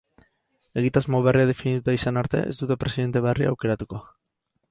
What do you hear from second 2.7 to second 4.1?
presidente berria aukeratuko.